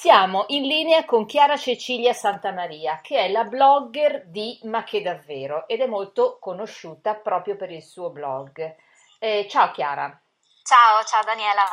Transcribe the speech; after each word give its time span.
Siamo 0.00 0.46
in 0.48 0.62
linea 0.62 1.04
con 1.04 1.26
Chiara 1.26 1.58
Cecilia 1.58 2.14
Santamaria, 2.14 3.00
che 3.02 3.18
è 3.18 3.28
la 3.28 3.44
blogger 3.44 4.24
di 4.28 4.58
Ma 4.62 4.82
che 4.82 5.02
davvero 5.02 5.68
ed 5.68 5.82
è 5.82 5.86
molto 5.86 6.38
conosciuta 6.40 7.16
proprio 7.16 7.54
per 7.54 7.70
il 7.70 7.82
suo 7.82 8.08
blog. 8.08 8.76
Eh, 9.18 9.46
ciao 9.46 9.70
Chiara. 9.72 10.06
Ciao, 10.62 11.04
ciao 11.04 11.22
Daniela. 11.22 11.64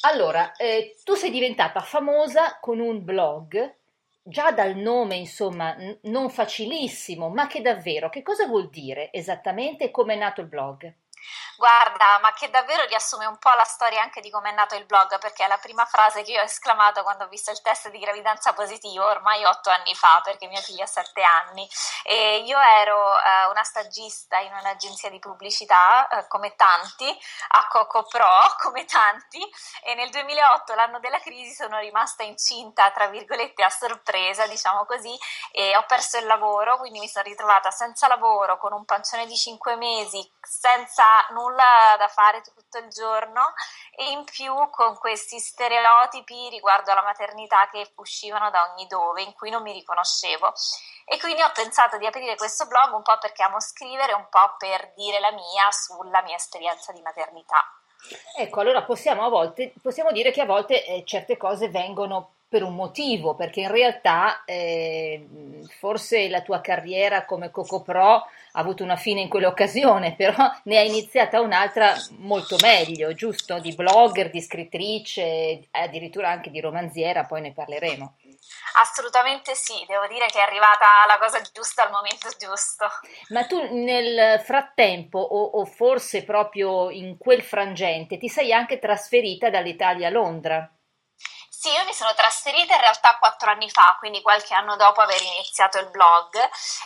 Allora, 0.00 0.52
eh, 0.56 0.96
tu 1.04 1.12
sei 1.12 1.30
diventata 1.30 1.80
famosa 1.80 2.58
con 2.58 2.80
un 2.80 3.04
blog, 3.04 3.74
già 4.22 4.50
dal 4.50 4.76
nome, 4.76 5.16
insomma, 5.16 5.74
n- 5.74 5.98
non 6.04 6.30
facilissimo, 6.30 7.28
ma 7.28 7.46
che 7.46 7.60
davvero, 7.60 8.08
che 8.08 8.22
cosa 8.22 8.46
vuol 8.46 8.70
dire 8.70 9.12
esattamente 9.12 9.84
e 9.84 9.90
come 9.90 10.14
è 10.14 10.16
nato 10.16 10.40
il 10.40 10.46
blog? 10.46 10.90
Guarda, 11.56 12.18
ma 12.20 12.32
che 12.32 12.50
davvero 12.50 12.84
riassume 12.84 13.26
un 13.26 13.38
po' 13.38 13.52
la 13.52 13.64
storia 13.64 14.02
anche 14.02 14.20
di 14.20 14.30
come 14.30 14.50
è 14.50 14.52
nato 14.52 14.74
il 14.74 14.86
blog, 14.86 15.18
perché 15.18 15.44
è 15.44 15.48
la 15.48 15.58
prima 15.58 15.84
frase 15.84 16.22
che 16.22 16.32
io 16.32 16.40
ho 16.40 16.44
esclamato 16.44 17.02
quando 17.02 17.24
ho 17.24 17.28
visto 17.28 17.50
il 17.50 17.60
test 17.60 17.90
di 17.90 17.98
gravidanza 17.98 18.52
positivo, 18.52 19.04
ormai 19.04 19.44
otto 19.44 19.70
anni 19.70 19.94
fa, 19.94 20.20
perché 20.24 20.46
mia 20.48 20.60
figlia 20.60 20.84
ha 20.84 20.88
sette 20.88 21.22
anni. 21.22 21.68
E 22.02 22.38
io 22.38 22.58
ero 22.58 23.18
eh, 23.18 23.46
una 23.50 23.62
stagista 23.62 24.38
in 24.38 24.52
un'agenzia 24.52 25.10
di 25.10 25.18
pubblicità, 25.18 26.08
eh, 26.08 26.26
come 26.28 26.56
tanti, 26.56 27.06
a 27.48 27.66
Coco 27.68 28.02
Pro, 28.04 28.26
come 28.60 28.84
tanti, 28.84 29.40
e 29.82 29.94
nel 29.94 30.10
2008, 30.10 30.74
l'anno 30.74 30.98
della 30.98 31.20
crisi, 31.20 31.54
sono 31.54 31.78
rimasta 31.78 32.24
incinta, 32.24 32.90
tra 32.90 33.06
virgolette, 33.06 33.62
a 33.62 33.70
sorpresa, 33.70 34.46
diciamo 34.46 34.84
così, 34.86 35.16
e 35.52 35.76
ho 35.76 35.84
perso 35.86 36.18
il 36.18 36.26
lavoro, 36.26 36.78
quindi 36.78 36.98
mi 36.98 37.08
sono 37.08 37.24
ritrovata 37.24 37.70
senza 37.70 38.08
lavoro, 38.08 38.58
con 38.58 38.72
un 38.72 38.84
pancione 38.84 39.26
di 39.26 39.36
cinque 39.36 39.76
mesi, 39.76 40.28
senza 40.40 41.13
nulla 41.30 41.96
da 41.98 42.08
fare 42.08 42.40
tutto 42.40 42.78
il 42.78 42.88
giorno 42.88 43.54
e 43.96 44.10
in 44.10 44.24
più 44.24 44.52
con 44.70 44.96
questi 44.98 45.38
stereotipi 45.38 46.48
riguardo 46.48 46.90
alla 46.90 47.02
maternità 47.02 47.68
che 47.70 47.92
uscivano 47.96 48.50
da 48.50 48.70
ogni 48.70 48.86
dove 48.86 49.22
in 49.22 49.32
cui 49.34 49.50
non 49.50 49.62
mi 49.62 49.72
riconoscevo 49.72 50.52
e 51.06 51.18
quindi 51.18 51.42
ho 51.42 51.50
pensato 51.52 51.98
di 51.98 52.06
aprire 52.06 52.36
questo 52.36 52.66
blog 52.66 52.92
un 52.94 53.02
po' 53.02 53.18
perché 53.18 53.42
amo 53.42 53.60
scrivere, 53.60 54.12
un 54.12 54.26
po' 54.28 54.54
per 54.58 54.92
dire 54.94 55.20
la 55.20 55.30
mia 55.32 55.70
sulla 55.70 56.22
mia 56.22 56.36
esperienza 56.36 56.92
di 56.92 57.02
maternità. 57.02 57.64
Ecco, 58.36 58.60
allora 58.60 58.82
possiamo, 58.82 59.24
a 59.24 59.28
volte, 59.28 59.72
possiamo 59.80 60.12
dire 60.12 60.30
che 60.30 60.42
a 60.42 60.46
volte 60.46 60.84
eh, 60.84 61.04
certe 61.06 61.36
cose 61.36 61.70
vengono 61.70 62.33
per 62.48 62.62
un 62.62 62.74
motivo, 62.74 63.34
perché 63.34 63.60
in 63.60 63.70
realtà 63.70 64.44
eh, 64.44 65.26
forse 65.78 66.28
la 66.28 66.42
tua 66.42 66.60
carriera 66.60 67.24
come 67.24 67.50
Coco 67.50 67.82
Pro 67.82 68.26
ha 68.56 68.60
avuto 68.60 68.84
una 68.84 68.96
fine 68.96 69.20
in 69.20 69.28
quell'occasione, 69.28 70.14
però 70.16 70.34
ne 70.64 70.78
hai 70.78 70.88
iniziata 70.88 71.40
un'altra 71.40 71.94
molto 72.18 72.56
meglio, 72.62 73.12
giusto? 73.12 73.58
Di 73.58 73.74
blogger, 73.74 74.30
di 74.30 74.40
scrittrice, 74.40 75.68
addirittura 75.72 76.30
anche 76.30 76.50
di 76.50 76.60
romanziera, 76.60 77.24
poi 77.24 77.40
ne 77.40 77.52
parleremo. 77.52 78.16
Assolutamente 78.80 79.54
sì, 79.54 79.84
devo 79.86 80.06
dire 80.06 80.26
che 80.26 80.38
è 80.38 80.42
arrivata 80.42 80.86
la 81.06 81.18
cosa 81.18 81.40
giusta 81.52 81.84
al 81.84 81.90
momento 81.90 82.28
giusto. 82.38 82.86
Ma 83.28 83.44
tu 83.46 83.74
nel 83.74 84.40
frattempo, 84.40 85.18
o, 85.18 85.60
o 85.60 85.64
forse 85.64 86.24
proprio 86.24 86.90
in 86.90 87.16
quel 87.18 87.42
frangente, 87.42 88.18
ti 88.18 88.28
sei 88.28 88.52
anche 88.52 88.78
trasferita 88.78 89.50
dall'Italia 89.50 90.08
a 90.08 90.10
Londra? 90.10 90.68
Sì, 91.64 91.70
io 91.70 91.84
mi 91.86 91.94
sono 91.94 92.12
trasferita 92.14 92.74
in 92.74 92.80
realtà 92.80 93.16
quattro 93.18 93.48
anni 93.48 93.70
fa, 93.70 93.96
quindi 93.98 94.20
qualche 94.20 94.52
anno 94.52 94.76
dopo 94.76 95.00
aver 95.00 95.22
iniziato 95.22 95.78
il 95.78 95.88
blog 95.88 96.36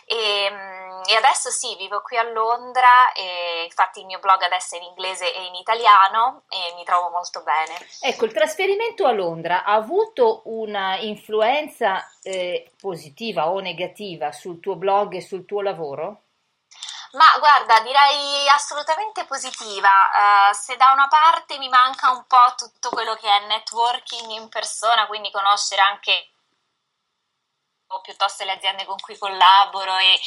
e, 0.06 0.48
mm, 0.48 1.02
e, 1.04 1.16
adesso 1.16 1.50
sì, 1.50 1.74
vivo 1.74 2.00
qui 2.00 2.16
a 2.16 2.22
Londra 2.22 3.10
e 3.12 3.64
infatti 3.64 3.98
il 3.98 4.06
mio 4.06 4.20
blog 4.20 4.40
adesso 4.40 4.76
è 4.76 4.78
in 4.78 4.84
inglese 4.84 5.34
e 5.34 5.46
in 5.46 5.56
italiano 5.56 6.44
e 6.48 6.76
mi 6.76 6.84
trovo 6.84 7.10
molto 7.10 7.42
bene. 7.42 7.74
Ecco, 8.02 8.24
il 8.24 8.32
trasferimento 8.32 9.04
a 9.04 9.10
Londra 9.10 9.64
ha 9.64 9.74
avuto 9.74 10.42
una 10.44 10.96
influenza 10.98 12.08
eh, 12.22 12.70
positiva 12.80 13.50
o 13.50 13.58
negativa 13.58 14.30
sul 14.30 14.60
tuo 14.60 14.76
blog 14.76 15.14
e 15.14 15.20
sul 15.20 15.44
tuo 15.44 15.60
lavoro? 15.60 16.20
Ma 17.12 17.24
guarda, 17.38 17.80
direi 17.80 18.48
assolutamente 18.48 19.24
positiva. 19.24 19.88
Uh, 19.88 20.54
se 20.54 20.76
da 20.76 20.92
una 20.92 21.08
parte 21.08 21.56
mi 21.58 21.68
manca 21.68 22.10
un 22.10 22.24
po' 22.26 22.54
tutto 22.56 22.90
quello 22.90 23.14
che 23.14 23.28
è 23.28 23.46
networking 23.46 24.30
in 24.32 24.48
persona, 24.48 25.06
quindi 25.06 25.30
conoscere 25.30 25.80
anche 25.80 26.28
piuttosto 28.08 28.44
le 28.44 28.52
aziende 28.52 28.86
con 28.86 28.96
cui 28.98 29.18
collaboro 29.18 29.98
e 29.98 30.18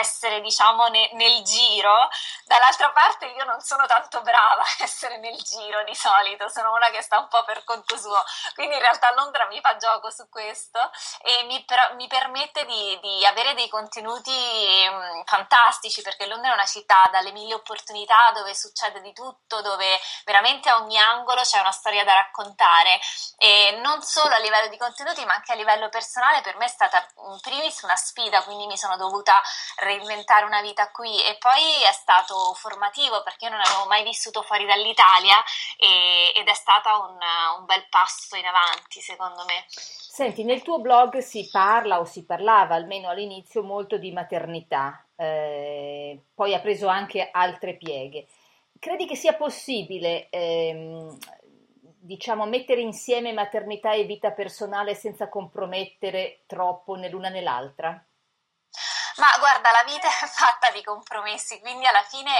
essere 0.00 0.40
diciamo 0.40 0.88
ne, 0.88 1.08
nel 1.12 1.42
giro 1.44 2.08
dall'altra 2.44 2.90
parte 2.90 3.26
io 3.26 3.44
non 3.44 3.60
sono 3.60 3.86
tanto 3.86 4.20
brava 4.22 4.62
a 4.62 4.82
essere 4.82 5.18
nel 5.18 5.40
giro 5.42 5.84
di 5.84 5.94
solito 5.94 6.48
sono 6.48 6.72
una 6.72 6.90
che 6.90 7.00
sta 7.02 7.18
un 7.18 7.28
po' 7.28 7.44
per 7.44 7.62
conto 7.64 7.96
suo. 7.96 8.22
Quindi 8.54 8.74
in 8.74 8.80
realtà 8.80 9.12
Londra 9.14 9.46
mi 9.46 9.60
fa 9.60 9.76
gioco 9.76 10.10
su 10.10 10.28
questo 10.28 10.78
e 11.22 11.44
mi, 11.44 11.64
mi 11.94 12.06
permette 12.08 12.64
di, 12.64 12.98
di, 13.00 13.26
avere 13.26 13.54
dei 13.54 13.68
contenuti 13.68 14.30
mh, 14.30 15.24
fantastici 15.24 16.02
perché 16.02 16.26
Londra 16.26 16.50
è 16.50 16.54
una 16.54 16.64
città 16.64 17.08
dalle 17.12 17.32
mille 17.32 17.54
opportunità 17.54 18.32
dove 18.34 18.54
succede 18.54 19.00
di 19.00 19.12
tutto 19.12 19.60
dove 19.60 20.00
veramente 20.24 20.68
a 20.68 20.76
ogni 20.76 20.98
angolo 20.98 21.42
c'è 21.42 21.60
una 21.60 21.70
storia 21.70 22.04
da 22.04 22.14
raccontare. 22.14 22.98
E 23.36 23.78
non 23.82 24.02
solo 24.02 24.34
a 24.34 24.38
livello 24.38 24.68
di 24.68 24.78
contenuti 24.78 25.24
ma 25.24 25.34
anche 25.34 25.52
a 25.52 25.56
livello 25.56 25.88
personale 25.88 26.40
per 26.40 26.56
me 26.56 26.64
è 26.64 26.68
stata 26.68 27.06
in 27.32 27.40
primis 27.40 27.82
una 27.82 27.96
sfida, 27.96 28.42
quindi 28.42 28.66
mi 28.66 28.76
sono 28.76 28.96
dovuta 28.96 29.40
reinventare 29.76 30.44
una 30.44 30.60
vita 30.60 30.90
qui 30.90 31.22
e 31.22 31.36
poi 31.38 31.82
è 31.88 31.92
stato 31.92 32.54
formativo 32.54 33.22
perché 33.22 33.46
io 33.46 33.52
non 33.52 33.60
avevo 33.60 33.86
mai 33.86 34.02
vissuto 34.02 34.42
fuori 34.42 34.66
dall'Italia 34.66 35.42
e, 35.76 36.32
ed 36.34 36.46
è 36.46 36.54
stato 36.54 36.88
un, 36.88 37.18
un 37.58 37.64
bel 37.64 37.86
passo 37.88 38.36
in 38.36 38.46
avanti 38.46 39.00
secondo 39.00 39.44
me. 39.46 39.64
Senti, 39.68 40.42
nel 40.42 40.62
tuo 40.62 40.80
blog 40.80 41.18
si 41.18 41.48
parla 41.50 42.00
o 42.00 42.04
si 42.04 42.24
parlava 42.24 42.74
almeno 42.74 43.08
all'inizio 43.08 43.62
molto 43.62 43.98
di 43.98 44.10
maternità, 44.10 45.06
eh, 45.14 46.20
poi 46.34 46.54
ha 46.54 46.60
preso 46.60 46.88
anche 46.88 47.28
altre 47.30 47.76
pieghe. 47.76 48.26
Credi 48.80 49.06
che 49.06 49.14
sia 49.14 49.34
possibile 49.34 50.28
ehm, 50.30 51.16
diciamo, 52.08 52.46
mettere 52.46 52.80
insieme 52.80 53.34
maternità 53.34 53.92
e 53.92 54.04
vita 54.04 54.32
personale 54.32 54.94
senza 54.94 55.28
compromettere 55.28 56.44
troppo 56.46 56.94
né 56.94 57.10
l'una 57.10 57.28
né 57.28 57.42
l'altra? 57.42 58.07
Ma 59.18 59.34
guarda, 59.38 59.72
la 59.72 59.82
vita 59.82 60.06
è 60.06 60.26
fatta 60.26 60.70
di 60.70 60.82
compromessi, 60.84 61.58
quindi 61.58 61.86
alla 61.86 62.02
fine 62.02 62.30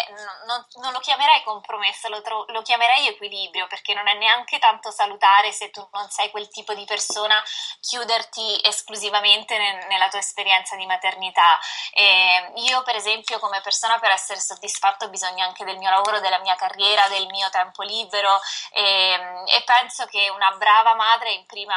non, 0.46 0.64
non 0.80 0.92
lo 0.92 1.00
chiamerei 1.00 1.42
compromesso, 1.42 2.08
lo, 2.08 2.22
tro- 2.22 2.44
lo, 2.48 2.62
chiamerei 2.62 3.08
equilibrio, 3.08 3.66
perché 3.66 3.94
non 3.94 4.06
è 4.06 4.14
neanche 4.14 4.60
tanto 4.60 4.92
salutare 4.92 5.50
se 5.50 5.70
tu 5.70 5.86
non 5.92 6.08
sei 6.08 6.30
quel 6.30 6.48
tipo 6.48 6.74
di 6.74 6.84
persona 6.84 7.42
chiuderti 7.80 8.60
esclusivamente 8.62 9.58
ne- 9.58 9.86
nella 9.88 10.08
tua 10.08 10.20
esperienza 10.20 10.76
di 10.76 10.86
maternità. 10.86 11.58
E 11.92 12.52
io, 12.56 12.82
per 12.84 12.94
esempio, 12.94 13.40
come 13.40 13.60
persona 13.60 13.98
per 13.98 14.10
essere 14.10 14.38
soddisfatto 14.38 15.06
ho 15.06 15.08
bisogno 15.08 15.44
anche 15.44 15.64
del 15.64 15.78
mio 15.78 15.90
lavoro, 15.90 16.20
della 16.20 16.38
mia 16.38 16.54
carriera, 16.54 17.08
del 17.08 17.26
mio 17.26 17.50
tempo 17.50 17.82
libero 17.82 18.40
e, 18.70 19.44
e 19.46 19.62
penso 19.64 20.06
che 20.06 20.28
una 20.30 20.52
brava 20.52 20.94
madre 20.94 21.32
in 21.32 21.44
prima, 21.46 21.74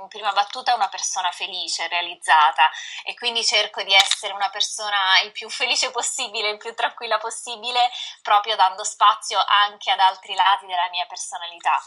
in 0.00 0.08
prima 0.08 0.32
battuta 0.32 0.72
è 0.72 0.74
una 0.74 0.88
persona 0.88 1.30
felice, 1.30 1.88
realizzata 1.88 2.70
e 3.04 3.14
quindi 3.14 3.42
cerco 3.42 3.82
di 3.82 3.94
essere 3.94 4.34
una 4.34 4.40
una 4.42 4.50
persona 4.50 5.20
il 5.24 5.30
più 5.30 5.48
felice 5.48 5.92
possibile, 5.92 6.50
il 6.50 6.58
più 6.58 6.74
tranquilla 6.74 7.18
possibile, 7.18 7.78
proprio 8.22 8.56
dando 8.56 8.82
spazio 8.82 9.38
anche 9.38 9.90
ad 9.92 10.00
altri 10.00 10.34
lati 10.34 10.66
della 10.66 10.88
mia 10.90 11.06
personalità. 11.08 11.78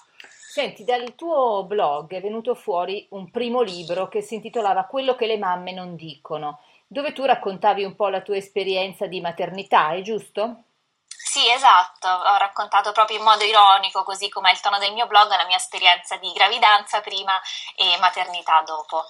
Senti, 0.56 0.86
dal 0.86 1.16
tuo 1.16 1.66
blog 1.66 2.14
è 2.14 2.22
venuto 2.22 2.56
fuori 2.56 3.06
un 3.12 3.30
primo 3.30 3.60
libro 3.60 4.08
che 4.08 4.22
si 4.22 4.36
intitolava 4.36 4.86
Quello 4.86 5.16
che 5.16 5.26
le 5.26 5.38
mamme 5.38 5.74
non 5.74 5.98
dicono, 5.98 6.62
dove 6.88 7.12
tu 7.12 7.26
raccontavi 7.26 7.84
un 7.84 7.96
po' 7.96 8.08
la 8.08 8.22
tua 8.22 8.38
esperienza 8.38 9.06
di 9.06 9.20
maternità, 9.20 9.92
è 9.92 10.02
giusto? 10.02 10.64
Sì, 11.08 11.50
esatto, 11.50 12.08
ho 12.08 12.38
raccontato 12.38 12.94
proprio 12.94 13.18
in 13.18 13.24
modo 13.24 13.44
ironico, 13.44 14.04
così 14.04 14.30
come 14.30 14.52
è 14.52 14.54
il 14.54 14.62
tono 14.62 14.78
del 14.78 14.94
mio 14.94 15.08
blog, 15.08 15.28
la 15.30 15.46
mia 15.46 15.58
esperienza 15.58 16.16
di 16.16 16.32
gravidanza 16.32 17.02
prima 17.02 17.38
e 17.76 17.98
maternità 18.00 18.62
dopo. 18.62 19.04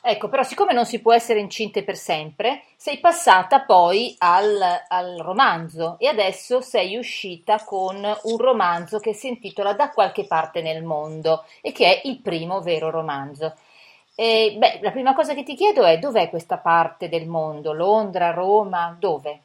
Ecco, 0.00 0.28
però 0.28 0.42
siccome 0.42 0.72
non 0.72 0.86
si 0.86 1.00
può 1.00 1.12
essere 1.12 1.38
incinte 1.38 1.84
per 1.84 1.96
sempre, 1.96 2.64
sei 2.76 2.98
passata 2.98 3.60
poi 3.60 4.14
al, 4.18 4.60
al, 4.88 5.16
romanzo 5.18 5.96
e 5.98 6.08
adesso 6.08 6.60
sei 6.60 6.96
uscita 6.96 7.62
con 7.64 7.96
un 8.22 8.36
romanzo 8.38 8.98
che 8.98 9.12
si 9.12 9.28
intitola 9.28 9.74
Da 9.74 9.90
qualche 9.90 10.26
parte 10.26 10.62
nel 10.62 10.82
mondo 10.82 11.44
e 11.60 11.72
che 11.72 12.00
è 12.00 12.08
il 12.08 12.20
primo 12.20 12.60
vero 12.60 12.90
romanzo. 12.90 13.54
E, 14.16 14.56
beh, 14.58 14.80
la 14.82 14.90
prima 14.90 15.14
cosa 15.14 15.34
che 15.34 15.44
ti 15.44 15.54
chiedo 15.54 15.84
è 15.84 15.98
dov'è 15.98 16.28
questa 16.28 16.58
parte 16.58 17.08
del 17.08 17.26
mondo? 17.26 17.72
Londra, 17.72 18.32
Roma, 18.32 18.96
dove? 18.98 19.42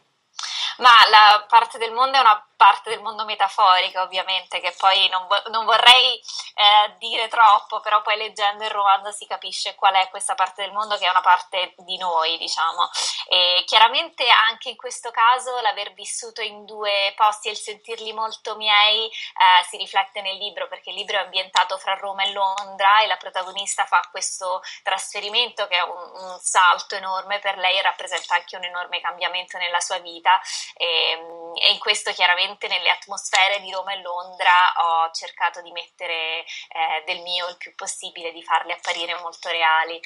Ma 0.78 0.90
la 1.12 1.46
parte 1.48 1.78
del 1.78 1.92
mondo 1.92 2.18
è 2.18 2.20
una 2.20 2.44
parte 2.56 2.90
del 2.90 3.02
mondo 3.02 3.26
metaforica, 3.26 4.02
ovviamente, 4.02 4.60
che 4.60 4.74
poi 4.78 5.08
non, 5.10 5.28
vo- 5.28 5.50
non 5.52 5.66
vorrei 5.66 6.20
eh, 6.56 6.96
dire 6.98 7.28
troppo, 7.28 7.80
però 7.80 8.02
poi 8.02 8.18
leggendo 8.18 8.64
il 8.64 8.70
romanzo 8.70 9.12
si 9.12 9.26
capisce 9.26 9.76
qual 9.76 9.96
è 9.96 10.10
questa 10.10 10.36
parte 10.36 10.64
del 10.64 10.72
mondo 10.72 10.98
che 10.98 11.06
è 11.06 11.10
una 11.10 11.22
parte 11.22 11.74
di 11.78 11.98
noi, 11.98 12.38
diciamo. 12.38 12.90
E 13.28 13.64
chiaramente 13.66 14.26
anche 14.30 14.70
in 14.70 14.76
questo 14.76 15.12
caso 15.12 15.60
l'aver 15.62 15.94
vissuto 15.94 16.42
in 16.42 16.66
due 16.66 17.14
posti 17.16 17.48
e 17.48 17.52
il 17.52 17.58
sentirli 17.58 18.14
molto 18.14 18.56
miei 18.56 19.08
eh, 19.08 19.64
si 19.68 19.78
riflette 19.78 20.22
nel 20.22 20.38
libro, 20.38 20.68
perché 20.68 20.90
il 20.90 20.96
libro 20.96 21.18
è 21.18 21.22
ambientato 21.22 21.78
fra 21.78 21.96
Roma 21.96 22.24
e 22.24 22.32
Londra 22.32 23.02
e 23.02 23.08
la 23.08 23.18
protagonista 23.18 23.86
fa 23.86 24.02
questo 24.12 24.62
trasferimento 24.84 25.68
che 25.68 25.78
è 25.78 25.82
un, 25.82 26.12
un 26.14 26.40
salto 26.40 26.96
enorme 26.96 27.40
per 27.40 27.58
lei 27.58 27.78
e 27.78 27.82
rappresenta 27.82 28.36
anche 28.36 28.56
un 28.56 28.64
enorme 28.64 29.02
cambiamento 29.02 29.58
nella 29.58 29.80
sua 29.80 29.98
vita 30.00 30.40
e, 30.76 31.18
e 31.56 31.72
in 31.72 31.80
questo 31.80 32.12
chiaramente 32.12 32.68
nelle 32.68 32.90
atmosfere 32.90 33.60
di 33.62 33.72
Roma 33.72 33.94
e 33.94 34.02
Londra 34.02 34.52
ho 34.78 35.12
cercato 35.12 35.62
di 35.62 35.72
mettere 35.72 36.43
eh, 36.44 37.04
del 37.06 37.22
mio 37.22 37.48
il 37.50 37.58
più 37.58 37.74
possibile, 37.76 38.32
di 38.32 38.44
farle 38.44 38.74
apparire 38.74 39.16
molto 39.22 39.50
reali. 39.50 40.00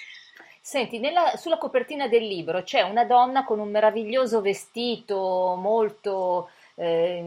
Senti, 0.61 0.99
nella, 0.99 1.37
sulla 1.37 1.57
copertina 1.57 2.07
del 2.07 2.27
libro 2.27 2.61
c'è 2.61 2.81
una 2.81 3.05
donna 3.05 3.45
con 3.45 3.59
un 3.59 3.69
meraviglioso 3.69 4.41
vestito 4.41 5.55
molto, 5.57 6.49
eh, 6.75 7.23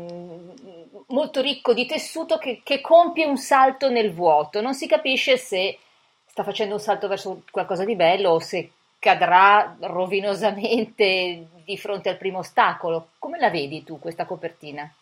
molto 1.07 1.41
ricco 1.41 1.73
di 1.73 1.87
tessuto 1.87 2.37
che, 2.37 2.61
che 2.63 2.83
compie 2.83 3.25
un 3.25 3.39
salto 3.39 3.89
nel 3.89 4.13
vuoto. 4.13 4.61
Non 4.61 4.75
si 4.75 4.87
capisce 4.87 5.39
se 5.39 5.79
sta 6.27 6.45
facendo 6.45 6.75
un 6.75 6.81
salto 6.81 7.09
verso 7.09 7.43
qualcosa 7.51 7.85
di 7.85 7.97
bello 7.97 8.31
o 8.31 8.41
se 8.41 8.73
cadrà 8.99 9.75
rovinosamente 9.81 11.47
di 11.65 11.79
fronte 11.79 12.11
al 12.11 12.19
primo 12.19 12.41
ostacolo. 12.41 13.13
Come 13.19 13.39
la 13.39 13.49
vedi 13.49 13.83
tu 13.83 13.99
questa 13.99 14.27
copertina? 14.27 14.93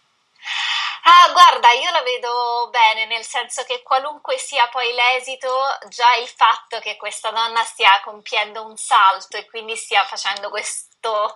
Ah, 1.10 1.32
guarda, 1.32 1.72
io 1.72 1.90
la 1.90 2.02
vedo 2.02 2.68
bene, 2.70 3.06
nel 3.06 3.24
senso 3.24 3.64
che 3.64 3.80
qualunque 3.82 4.36
sia 4.36 4.68
poi 4.68 4.92
l'esito, 4.92 5.48
già 5.88 6.16
il 6.16 6.28
fatto 6.28 6.78
che 6.80 6.98
questa 6.98 7.30
donna 7.30 7.64
stia 7.64 7.98
compiendo 8.04 8.62
un 8.62 8.76
salto 8.76 9.38
e 9.38 9.46
quindi 9.48 9.74
stia 9.74 10.04
facendo 10.04 10.50
questo 10.50 11.32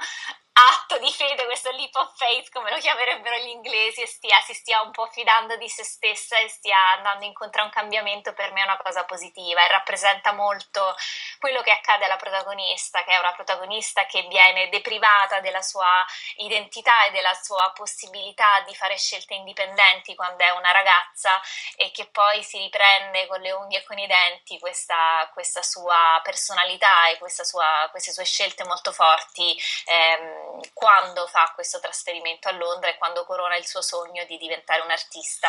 atto 0.71 0.99
di 0.99 1.11
fede, 1.13 1.45
questo 1.45 1.71
leap 1.71 1.95
of 1.95 2.17
faith, 2.17 2.51
come 2.51 2.71
lo 2.71 2.79
chiamerebbero 2.79 3.37
gli 3.37 3.49
inglesi, 3.49 4.03
e 4.03 4.07
stia, 4.07 4.41
si 4.41 4.55
stia 4.55 4.83
un 4.83 4.91
po' 4.91 5.07
fidando 5.07 5.57
di 5.57 5.69
se 5.69 5.85
stessa 5.85 6.39
e 6.39 6.49
stia 6.49 6.79
andando 6.97 7.25
incontro 7.25 7.63
a 7.63 7.65
un 7.65 7.71
cambiamento, 7.71 8.33
per 8.33 8.53
me 8.53 8.61
è 8.61 8.65
una 8.65 8.77
cosa 8.77 9.05
positiva 9.05 9.65
e 9.65 9.69
rappresenta 9.69 10.33
molto 10.33 10.95
quello 11.39 11.63
che 11.63 11.71
accade 11.71 12.05
alla 12.05 12.17
protagonista, 12.17 13.03
che 13.05 13.13
è 13.13 13.19
una 13.19 13.33
protagonista 13.33 14.07
che 14.07 14.23
viene 14.23 14.69
deprivata 14.69 15.41
della 15.41 15.63
sua 15.63 16.05
identità 16.37 17.05
e 17.07 17.11
della 17.11 17.35
sua 17.35 17.73
possibilità 17.75 18.61
di 18.67 18.75
fare 18.75 18.97
scelte 18.97 19.35
indipendenti 19.35 20.15
quando 20.15 20.45
è 20.45 20.51
una 20.51 20.71
ragazza 20.71 21.41
e 21.77 21.91
che 21.91 22.07
poi 22.07 22.43
si 22.43 22.59
riprende 22.59 23.27
con 23.27 23.41
le 23.41 23.53
unghie 23.53 23.79
e 23.79 23.85
con 23.85 23.99
i 23.99 24.07
denti 24.07 24.59
questa, 24.59 25.29
questa 25.33 25.63
sua 25.63 26.21
personalità 26.23 27.09
e 27.09 27.19
sua, 27.45 27.89
queste 27.91 28.13
sue 28.13 28.25
scelte 28.25 28.65
molto 28.65 28.93
forti. 28.93 29.59
Ehm, 29.87 30.52
quando 30.73 31.27
fa 31.27 31.53
questo 31.55 31.81
trasferimento 31.81 32.49
a 32.49 32.53
Londra 32.53 32.91
e 32.91 32.99
quando 32.99 33.25
corona 33.25 33.57
il 33.57 33.67
suo 33.67 33.83
sogno 33.83 34.25
di 34.27 34.37
diventare 34.39 34.83
un 34.83 34.91
artista. 34.91 35.49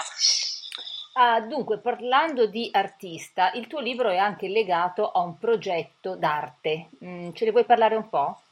Ah, 1.15 1.41
dunque, 1.41 1.77
parlando 1.79 2.47
di 2.47 2.69
artista, 2.71 3.51
il 3.51 3.67
tuo 3.67 3.79
libro 3.79 4.09
è 4.09 4.17
anche 4.17 4.47
legato 4.47 5.11
a 5.11 5.19
un 5.19 5.37
progetto 5.37 6.15
d'arte. 6.15 6.89
Mm, 7.03 7.33
ce 7.33 7.45
ne 7.45 7.51
vuoi 7.51 7.65
parlare 7.65 7.95
un 7.95 8.09
po'? 8.09 8.42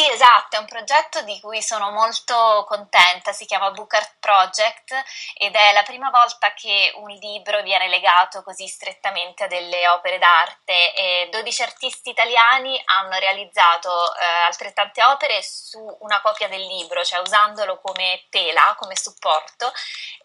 Sì, 0.00 0.10
esatto, 0.10 0.56
è 0.56 0.58
un 0.58 0.64
progetto 0.64 1.20
di 1.24 1.38
cui 1.40 1.60
sono 1.60 1.90
molto 1.90 2.64
contenta, 2.66 3.34
si 3.34 3.44
chiama 3.44 3.70
Book 3.70 3.92
Art 3.92 4.14
Project 4.18 4.94
ed 5.34 5.54
è 5.54 5.72
la 5.74 5.82
prima 5.82 6.08
volta 6.08 6.54
che 6.54 6.90
un 6.94 7.10
libro 7.10 7.60
viene 7.60 7.86
legato 7.86 8.42
così 8.42 8.66
strettamente 8.66 9.44
a 9.44 9.46
delle 9.46 9.86
opere 9.88 10.16
d'arte 10.16 10.94
e 10.94 11.28
12 11.30 11.62
artisti 11.62 12.08
italiani 12.08 12.80
hanno 12.86 13.18
realizzato 13.18 13.90
eh, 14.14 14.24
altrettante 14.24 15.04
opere 15.04 15.42
su 15.42 15.78
una 16.00 16.22
copia 16.22 16.48
del 16.48 16.64
libro, 16.64 17.04
cioè 17.04 17.20
usandolo 17.20 17.78
come 17.78 18.24
tela, 18.30 18.74
come 18.78 18.96
supporto 18.96 19.70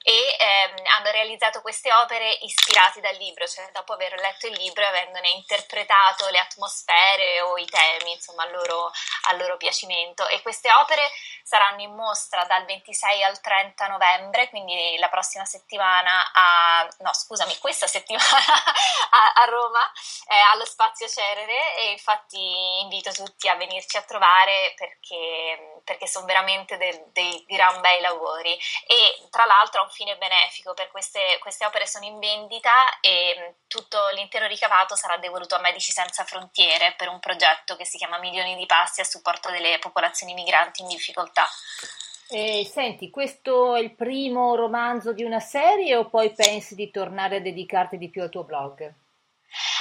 e 0.08 0.38
ehm, 0.38 0.86
hanno 0.86 1.10
realizzato 1.10 1.62
queste 1.62 1.92
opere 1.92 2.30
ispirate 2.44 3.02
dal 3.02 3.16
libro, 3.16 3.48
cioè 3.48 3.68
dopo 3.74 3.94
aver 3.94 4.14
letto 4.20 4.46
il 4.46 4.54
libro 4.54 4.84
e 4.84 4.86
avendone 4.86 5.32
interpretato 5.32 6.30
le 6.30 6.38
atmosfere 6.38 7.42
o 7.42 7.58
i 7.58 7.66
temi, 7.66 8.12
insomma, 8.12 8.44
a 8.44 8.50
loro, 8.52 8.92
a 9.30 9.34
loro 9.34 9.58
piacimento. 9.66 10.28
E 10.28 10.42
queste 10.44 10.72
opere 10.72 11.02
saranno 11.44 11.82
in 11.82 11.94
mostra 11.96 12.44
dal 12.46 12.66
26 12.66 13.24
al 13.24 13.42
30 13.42 13.88
novembre, 13.88 14.50
quindi 14.50 14.96
la 15.00 15.10
prossima 15.10 15.46
settimana 15.46 16.32
a, 16.34 16.88
no 17.00 17.14
scusami, 17.14 17.58
questa 17.58 17.88
settimana 17.88 18.26
a, 19.10 19.42
a 19.42 19.46
Roma, 19.46 19.92
eh, 20.28 20.38
allo 20.54 20.66
Spazio 20.66 21.08
Cerere 21.08 21.78
e 21.78 21.92
infatti 21.92 22.82
invito 22.82 23.12
tutti 23.12 23.48
a 23.48 23.56
venirci 23.56 23.98
a 23.98 24.02
trovare 24.04 24.74
perché, 24.76 25.82
perché 25.84 26.08
sono 26.08 26.26
veramente 26.26 26.78
de, 26.78 27.06
dei 27.12 27.44
gran 27.48 27.82
bei 27.82 28.02
lavori 28.02 28.58
e 28.86 29.28
tra 29.30 29.46
l'altro 29.46 29.84
un 29.84 29.90
fine 29.90 30.18
benefico, 30.18 30.74
per 30.74 30.90
queste, 30.90 31.38
queste 31.40 31.66
opere 31.66 31.88
sono 31.88 32.06
in 32.06 32.20
vendita 32.20 33.00
e 33.00 33.36
mm, 33.38 33.54
tutto 33.68 34.00
l'intero 34.10 34.48
ricavato 34.48 34.96
sarà 34.96 35.18
devoluto 35.18 35.56
a 35.56 35.60
Medici 35.60 35.92
Senza 35.92 36.24
Frontiere 36.24 36.94
per 36.98 37.08
un 37.08 37.20
progetto 37.20 37.76
che 37.76 37.86
si 37.86 37.98
chiama 37.98 38.20
Milioni 38.20 38.56
di 38.56 38.66
Passi 38.66 39.02
a 39.02 39.06
supporto 39.06 39.50
delle 39.60 39.80
popolazioni 39.80 40.34
migranti 40.34 40.82
in 40.82 40.88
difficoltà. 40.88 41.46
Eh, 42.30 42.68
senti, 42.70 43.10
questo 43.10 43.76
è 43.76 43.82
il 43.82 43.94
primo 43.94 44.56
romanzo 44.56 45.14
di 45.14 45.24
una 45.24 45.40
serie 45.40 45.96
o 45.96 46.10
poi 46.10 46.34
pensi 46.34 46.74
di 46.74 46.90
tornare 46.90 47.38
a 47.38 47.42
dedicarti 47.42 47.98
di 47.98 48.10
più 48.10 48.24
al 48.24 48.30
tuo 48.30 48.44
blog? 48.44 49.05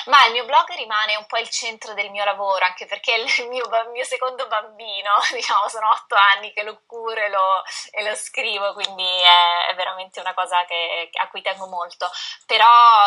Ma 0.07 0.27
il 0.27 0.33
mio 0.33 0.45
blog 0.45 0.69
rimane 0.75 1.17
un 1.17 1.27
po' 1.27 1.39
il 1.39 1.49
centro 1.49 1.95
del 1.95 2.11
mio 2.11 2.25
lavoro, 2.25 2.65
anche 2.65 2.85
perché 2.87 3.15
è 3.15 3.19
il 3.19 3.49
mio, 3.49 3.69
mio 3.93 4.05
secondo 4.05 4.47
bambino, 4.47 5.13
diciamo, 5.33 5.69
sono 5.69 5.91
otto 5.91 6.15
anni 6.15 6.53
che 6.53 6.63
lo 6.63 6.83
curo 6.87 7.21
e 7.21 7.29
lo, 7.29 7.63
e 7.91 8.03
lo 8.03 8.15
scrivo, 8.15 8.75
quindi 8.75 9.05
è, 9.05 9.71
è, 9.71 9.75
veramente 9.75 10.21
una 10.21 10.35
cosa 10.35 10.65
che, 10.67 11.09
a 11.15 11.29
cui 11.29 11.43
tengo 11.43 11.67
molto. 11.67 12.11
Però 12.47 12.67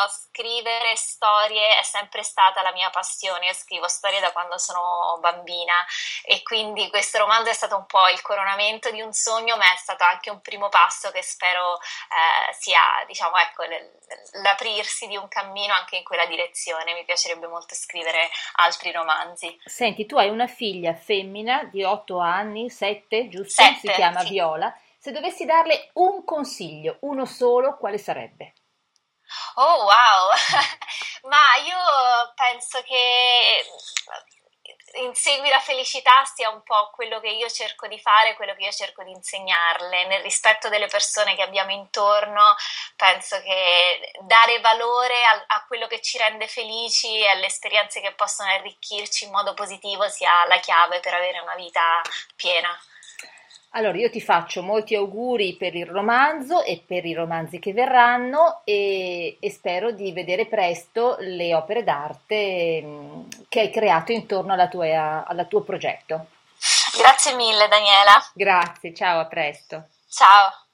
scrivere 0.09 0.95
storie 0.95 1.77
è 1.77 1.83
sempre 1.83 2.23
stata 2.23 2.61
la 2.61 2.71
mia 2.71 2.89
passione, 2.89 3.47
io 3.47 3.53
scrivo 3.53 3.87
storie 3.87 4.19
da 4.19 4.31
quando 4.31 4.57
sono 4.57 5.17
bambina 5.19 5.85
e 6.23 6.41
quindi 6.41 6.89
questo 6.89 7.19
romanzo 7.19 7.49
è 7.49 7.53
stato 7.53 7.75
un 7.75 7.85
po' 7.85 8.07
il 8.07 8.21
coronamento 8.21 8.89
di 8.91 9.01
un 9.01 9.13
sogno, 9.13 9.55
ma 9.57 9.71
è 9.71 9.77
stato 9.77 10.03
anche 10.03 10.29
un 10.29 10.41
primo 10.41 10.69
passo 10.69 11.11
che 11.11 11.21
spero 11.21 11.79
eh, 11.79 12.53
sia, 12.53 12.81
diciamo, 13.05 13.37
ecco, 13.37 13.63
l'aprirsi 14.41 15.07
di 15.07 15.15
un 15.15 15.27
cammino 15.27 15.73
anche 15.73 15.97
in 15.97 16.03
quella 16.03 16.25
direzione 16.25 16.86
giovane, 16.87 16.93
mi 16.93 17.03
piacerebbe 17.03 17.47
molto 17.47 17.75
scrivere 17.75 18.29
altri 18.55 18.91
romanzi. 18.91 19.59
Senti, 19.65 20.05
tu 20.05 20.17
hai 20.17 20.29
una 20.29 20.47
figlia 20.47 20.93
femmina 20.93 21.65
di 21.65 21.83
8 21.83 22.19
anni, 22.19 22.69
7, 22.69 23.27
giusto? 23.27 23.61
Sette, 23.61 23.79
si 23.79 23.87
chiama 23.91 24.21
sì. 24.21 24.29
Viola. 24.29 24.73
Se 24.97 25.11
dovessi 25.11 25.45
darle 25.45 25.89
un 25.93 26.23
consiglio, 26.23 26.97
uno 27.01 27.25
solo, 27.25 27.77
quale 27.77 27.97
sarebbe? 27.97 28.53
Oh 29.55 29.83
wow! 29.83 30.31
Ma 31.29 31.37
io 31.65 32.33
penso 32.35 32.81
che 32.83 33.65
insegui 34.95 35.49
la 35.49 35.59
felicità 35.59 36.23
sia 36.25 36.49
un 36.49 36.63
po' 36.63 36.91
quello 36.93 37.19
che 37.19 37.29
io 37.29 37.49
cerco 37.49 37.87
di 37.87 37.99
fare, 37.99 38.35
quello 38.35 38.55
che 38.55 38.63
io 38.63 38.71
cerco 38.71 39.03
di 39.03 39.11
insegnarle, 39.11 40.05
nel 40.07 40.21
rispetto 40.21 40.69
delle 40.69 40.87
persone 40.87 41.35
che 41.35 41.41
abbiamo 41.41 41.71
intorno, 41.71 42.55
penso 42.95 43.39
che 43.41 44.13
dare 44.21 44.59
valore 44.59 45.23
a, 45.25 45.43
a 45.47 45.65
quello 45.65 45.87
che 45.87 46.01
ci 46.01 46.17
rende 46.17 46.47
felici 46.47 47.19
e 47.19 47.27
alle 47.27 47.47
esperienze 47.47 48.01
che 48.01 48.13
possono 48.13 48.49
arricchirci 48.49 49.25
in 49.25 49.31
modo 49.31 49.53
positivo 49.53 50.07
sia 50.09 50.45
la 50.47 50.59
chiave 50.59 50.99
per 50.99 51.13
avere 51.13 51.39
una 51.39 51.55
vita 51.55 52.01
piena. 52.35 52.77
Allora, 53.71 53.97
io 53.97 54.09
ti 54.09 54.21
faccio 54.21 54.63
molti 54.63 54.95
auguri 54.95 55.55
per 55.55 55.75
il 55.75 55.85
romanzo 55.85 56.63
e 56.63 56.81
per 56.85 57.05
i 57.05 57.13
romanzi 57.13 57.59
che 57.59 57.73
verranno 57.73 58.61
e, 58.63 59.37
e 59.39 59.51
spero 59.51 59.91
di 59.91 60.11
vedere 60.13 60.45
presto 60.47 61.17
le 61.19 61.53
opere 61.53 61.83
d'arte 61.83 62.81
mm, 62.83 63.21
che 63.49 63.59
hai 63.59 63.69
creato 63.69 64.11
intorno 64.11 64.53
alla 64.53 64.67
tua, 64.67 65.25
al 65.25 65.47
tuo 65.47 65.61
progetto. 65.61 66.27
Grazie 66.97 67.35
mille 67.35 67.67
Daniela. 67.67 68.31
Grazie, 68.33 68.93
ciao, 68.93 69.19
a 69.19 69.25
presto. 69.25 69.83
Ciao. 70.09 70.66